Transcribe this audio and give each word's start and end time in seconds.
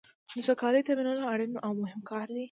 د 0.35 0.37
سوکالۍ 0.47 0.81
تامینول 0.87 1.21
اړین 1.33 1.51
او 1.65 1.71
مهم 1.81 2.01
کار 2.11 2.27
دی. 2.35 2.39